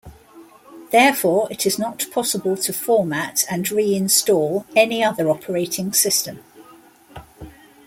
Therefore, 0.91 1.47
it 1.51 1.67
is 1.67 1.77
not 1.77 2.07
possible 2.11 2.57
to 2.57 2.73
format 2.73 3.45
and 3.51 3.69
re-install 3.69 4.65
any 4.75 5.03
other 5.03 5.29
operating 5.29 5.93
system. 5.93 6.39